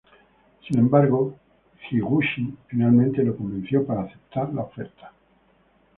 Sin 0.67 0.79
embargo, 0.79 1.35
Higuchi 1.87 2.51
finalmente 2.65 3.21
lo 3.21 3.37
convenció 3.37 3.85
para 3.85 4.01
aceptar 4.05 4.51
la 4.51 4.63
oferta. 4.63 5.13